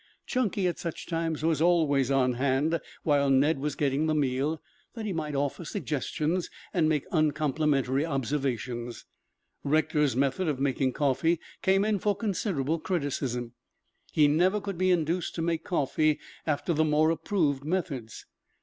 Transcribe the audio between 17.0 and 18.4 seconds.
approved methods.